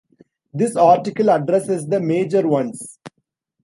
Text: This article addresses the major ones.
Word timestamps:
This 0.51 0.75
article 0.75 1.29
addresses 1.29 1.85
the 1.85 1.99
major 1.99 2.47
ones. 2.47 2.97